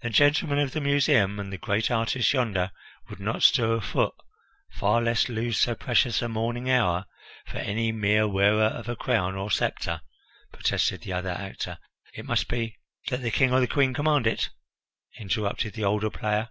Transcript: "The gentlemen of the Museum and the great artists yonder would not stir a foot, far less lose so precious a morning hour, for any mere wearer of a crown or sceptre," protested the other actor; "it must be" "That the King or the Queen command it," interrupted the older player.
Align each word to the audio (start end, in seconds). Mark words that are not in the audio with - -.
"The 0.00 0.08
gentlemen 0.08 0.58
of 0.58 0.70
the 0.72 0.80
Museum 0.80 1.38
and 1.38 1.52
the 1.52 1.58
great 1.58 1.90
artists 1.90 2.32
yonder 2.32 2.70
would 3.10 3.20
not 3.20 3.42
stir 3.42 3.74
a 3.74 3.80
foot, 3.82 4.14
far 4.70 5.02
less 5.02 5.28
lose 5.28 5.58
so 5.60 5.74
precious 5.74 6.22
a 6.22 6.30
morning 6.30 6.70
hour, 6.70 7.04
for 7.48 7.58
any 7.58 7.92
mere 7.92 8.26
wearer 8.26 8.62
of 8.64 8.88
a 8.88 8.96
crown 8.96 9.34
or 9.34 9.50
sceptre," 9.50 10.00
protested 10.50 11.02
the 11.02 11.12
other 11.12 11.28
actor; 11.28 11.78
"it 12.14 12.24
must 12.24 12.48
be" 12.48 12.78
"That 13.10 13.20
the 13.20 13.30
King 13.30 13.52
or 13.52 13.60
the 13.60 13.66
Queen 13.68 13.92
command 13.92 14.26
it," 14.26 14.48
interrupted 15.18 15.74
the 15.74 15.84
older 15.84 16.08
player. 16.08 16.48